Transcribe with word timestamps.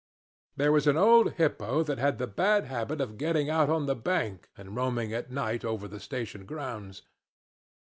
There 0.55 0.71
was 0.71 0.87
an 0.87 0.97
old 0.97 1.33
hippo 1.33 1.83
that 1.83 1.99
had 1.99 2.17
the 2.17 2.25
bad 2.25 2.65
habit 2.65 2.99
of 2.99 3.19
getting 3.19 3.51
out 3.51 3.69
on 3.69 3.85
the 3.85 3.93
bank 3.95 4.49
and 4.57 4.75
roaming 4.75 5.13
at 5.13 5.29
night 5.29 5.63
over 5.63 5.87
the 5.87 5.99
station 5.99 6.47
grounds. 6.47 7.03